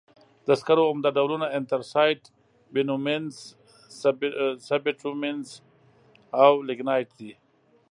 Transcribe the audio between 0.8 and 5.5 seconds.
عمده ډولونه انترسایت، بټومینس، سب بټومینس